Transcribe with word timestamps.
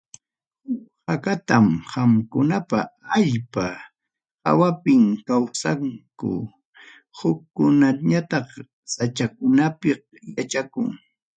Huk 0.67 0.83
akatanqakunaqa 1.13 2.79
allpa 3.17 3.65
hawapim 4.43 5.03
kawsanku, 5.27 6.31
hukkunañataq 7.17 8.47
sachakunapim 8.93 9.99
yachanku. 10.35 10.81